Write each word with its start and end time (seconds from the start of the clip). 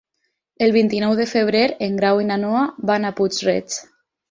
El 0.67 0.71
vint-i-nou 0.77 1.13
de 1.19 1.27
febrer 1.33 1.61
en 1.89 2.01
Grau 2.01 2.23
i 2.25 2.27
na 2.33 2.39
Noa 2.47 2.65
van 2.93 3.09
a 3.09 3.15
Puig-reig. 3.23 3.81